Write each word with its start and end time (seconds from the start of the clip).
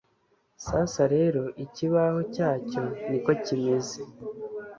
sasa 0.65 1.01
rero 1.15 1.43
ikibaho 1.65 2.19
cyacyo 2.33 2.83
niko 3.09 3.31
kimeze 3.43 3.99